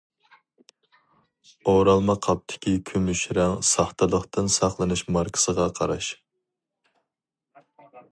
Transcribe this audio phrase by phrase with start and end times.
[1.73, 6.09] ئورالما قاپتىكى كۈمۈش رەڭ ساختىلىقتىن ساقلىنىش ماركىسىغا قاراش.